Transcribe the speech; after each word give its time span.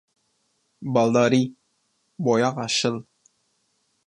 Baldarî! 0.93 1.43
Boyaxa 2.25 2.67
şil. 2.77 2.97